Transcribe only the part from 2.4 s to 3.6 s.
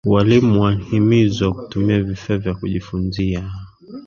kujifunziya